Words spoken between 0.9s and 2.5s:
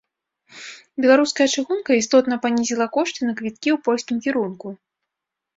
Беларуская чыгунка істотна